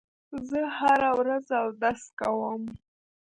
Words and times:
زه 0.49 0.59
هره 0.77 1.09
ورځ 1.19 1.45
اودس 1.61 2.01
کوم. 2.19 2.63